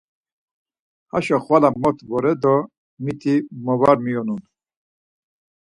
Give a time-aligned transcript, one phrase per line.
[1.11, 2.55] Haşo xvala mot vore do
[3.03, 4.41] miti mo var miyonun!